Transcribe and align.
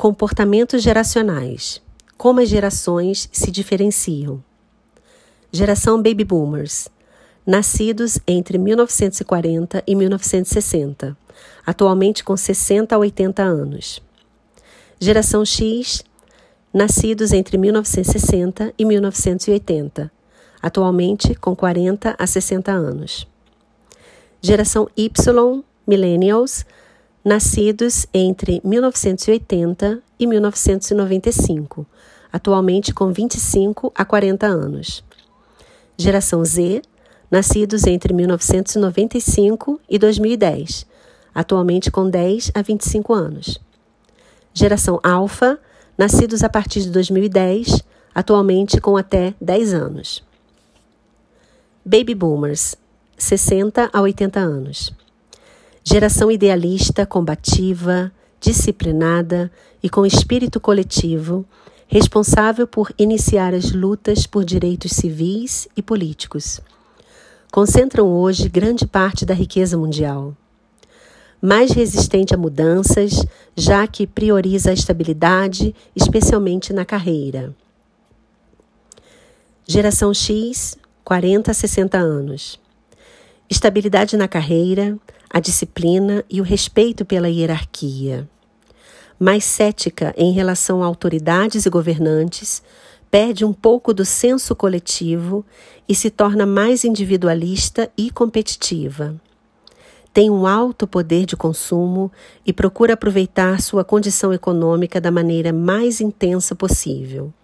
Comportamentos 0.00 0.82
geracionais. 0.82 1.82
Como 2.16 2.40
as 2.40 2.48
gerações 2.48 3.28
se 3.30 3.50
diferenciam. 3.50 4.42
Geração 5.52 5.98
Baby 5.98 6.24
Boomers. 6.24 6.88
Nascidos 7.46 8.18
entre 8.26 8.56
1940 8.56 9.84
e 9.86 9.94
1960, 9.94 11.14
atualmente 11.66 12.24
com 12.24 12.34
60 12.34 12.94
a 12.94 12.98
80 12.98 13.42
anos. 13.42 14.02
Geração 14.98 15.44
X. 15.44 16.02
Nascidos 16.72 17.30
entre 17.34 17.58
1960 17.58 18.72
e 18.78 18.84
1980, 18.86 20.10
atualmente 20.62 21.34
com 21.34 21.54
40 21.54 22.16
a 22.18 22.26
60 22.26 22.72
anos. 22.72 23.28
Geração 24.40 24.88
Y. 24.96 25.62
Millennials 25.86 26.64
nascidos 27.24 28.06
entre 28.14 28.60
1980 28.64 30.02
e 30.18 30.26
1995, 30.26 31.86
atualmente 32.32 32.94
com 32.94 33.12
25 33.12 33.92
a 33.94 34.04
40 34.04 34.46
anos. 34.46 35.04
Geração 35.96 36.44
Z, 36.44 36.82
nascidos 37.30 37.86
entre 37.86 38.14
1995 38.14 39.80
e 39.88 39.98
2010, 39.98 40.86
atualmente 41.34 41.90
com 41.90 42.08
10 42.08 42.52
a 42.54 42.62
25 42.62 43.12
anos. 43.12 43.60
Geração 44.54 44.98
Alpha, 45.02 45.58
nascidos 45.96 46.42
a 46.42 46.48
partir 46.48 46.80
de 46.80 46.90
2010, 46.90 47.82
atualmente 48.14 48.80
com 48.80 48.96
até 48.96 49.34
10 49.40 49.74
anos. 49.74 50.24
Baby 51.84 52.14
Boomers, 52.14 52.76
60 53.16 53.90
a 53.92 54.00
80 54.00 54.40
anos. 54.40 54.99
Geração 55.82 56.30
idealista, 56.30 57.06
combativa, 57.06 58.12
disciplinada 58.38 59.50
e 59.82 59.88
com 59.88 60.04
espírito 60.04 60.60
coletivo, 60.60 61.44
responsável 61.86 62.66
por 62.66 62.92
iniciar 62.98 63.54
as 63.54 63.72
lutas 63.72 64.26
por 64.26 64.44
direitos 64.44 64.92
civis 64.92 65.66
e 65.76 65.82
políticos. 65.82 66.60
Concentram 67.50 68.06
hoje 68.06 68.48
grande 68.48 68.86
parte 68.86 69.24
da 69.24 69.34
riqueza 69.34 69.76
mundial. 69.76 70.36
Mais 71.42 71.72
resistente 71.72 72.34
a 72.34 72.38
mudanças, 72.38 73.24
já 73.56 73.86
que 73.86 74.06
prioriza 74.06 74.70
a 74.70 74.74
estabilidade, 74.74 75.74
especialmente 75.96 76.72
na 76.72 76.84
carreira. 76.84 77.54
Geração 79.66 80.12
X, 80.12 80.76
40 81.02 81.50
a 81.50 81.54
60 81.54 81.98
anos. 81.98 82.60
Estabilidade 83.50 84.16
na 84.16 84.28
carreira, 84.28 84.96
a 85.28 85.40
disciplina 85.40 86.24
e 86.30 86.40
o 86.40 86.44
respeito 86.44 87.04
pela 87.04 87.28
hierarquia. 87.28 88.28
Mais 89.18 89.44
cética 89.44 90.14
em 90.16 90.30
relação 90.32 90.84
a 90.84 90.86
autoridades 90.86 91.66
e 91.66 91.70
governantes, 91.70 92.62
perde 93.10 93.44
um 93.44 93.52
pouco 93.52 93.92
do 93.92 94.04
senso 94.04 94.54
coletivo 94.54 95.44
e 95.88 95.96
se 95.96 96.10
torna 96.10 96.46
mais 96.46 96.84
individualista 96.84 97.90
e 97.98 98.08
competitiva. 98.12 99.20
Tem 100.14 100.30
um 100.30 100.46
alto 100.46 100.86
poder 100.86 101.26
de 101.26 101.36
consumo 101.36 102.10
e 102.46 102.52
procura 102.52 102.94
aproveitar 102.94 103.60
sua 103.60 103.82
condição 103.82 104.32
econômica 104.32 105.00
da 105.00 105.10
maneira 105.10 105.52
mais 105.52 106.00
intensa 106.00 106.54
possível. 106.54 107.34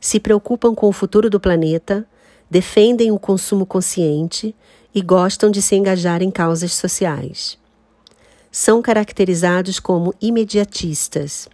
Se 0.00 0.18
preocupam 0.18 0.74
com 0.74 0.88
o 0.88 0.92
futuro 0.92 1.28
do 1.28 1.38
planeta, 1.38 2.06
defendem 2.50 3.10
o 3.10 3.18
consumo 3.18 3.66
consciente 3.66 4.54
e 4.94 5.00
gostam 5.00 5.50
de 5.50 5.62
se 5.62 5.74
engajar 5.74 6.22
em 6.22 6.30
causas 6.30 6.72
sociais. 6.72 7.58
São 8.50 8.82
caracterizados 8.82 9.80
como 9.80 10.14
imediatistas. 10.20 11.48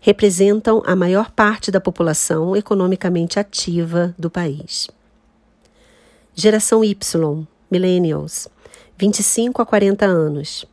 Representam 0.00 0.82
a 0.86 0.96
maior 0.96 1.30
parte 1.30 1.70
da 1.70 1.80
população 1.80 2.56
economicamente 2.56 3.38
ativa 3.38 4.14
do 4.18 4.30
país. 4.30 4.88
Geração 6.34 6.84
Y, 6.84 7.46
Millennials, 7.70 8.48
25 8.96 9.60
a 9.60 9.66
40 9.66 10.06
anos. 10.06 10.64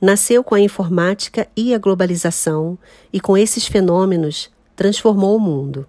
Nasceu 0.00 0.44
com 0.44 0.54
a 0.54 0.60
informática 0.60 1.48
e 1.56 1.74
a 1.74 1.78
globalização 1.78 2.78
e, 3.12 3.20
com 3.20 3.36
esses 3.36 3.66
fenômenos, 3.66 4.50
transformou 4.74 5.36
o 5.36 5.40
mundo 5.40 5.86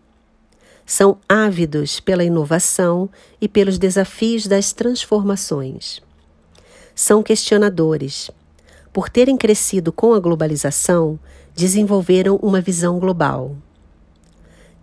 são 0.87 1.17
ávidos 1.27 1.99
pela 1.99 2.23
inovação 2.23 3.09
e 3.41 3.47
pelos 3.49 3.77
desafios 3.77 4.47
das 4.47 4.71
transformações. 4.71 6.01
São 6.95 7.21
questionadores. 7.21 8.31
Por 8.93 9.09
terem 9.09 9.35
crescido 9.35 9.91
com 9.91 10.13
a 10.13 10.19
globalização, 10.19 11.19
desenvolveram 11.53 12.37
uma 12.37 12.61
visão 12.61 12.99
global. 12.99 13.57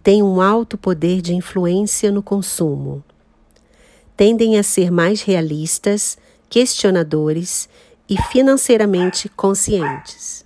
Têm 0.02 0.22
um 0.22 0.42
alto 0.42 0.76
poder 0.76 1.22
de 1.22 1.34
influência 1.34 2.12
no 2.12 2.22
consumo. 2.22 3.02
Tendem 4.14 4.58
a 4.58 4.62
ser 4.62 4.90
mais 4.90 5.22
realistas, 5.22 6.18
questionadores 6.50 7.66
e 8.06 8.20
financeiramente 8.24 9.26
conscientes. 9.30 10.44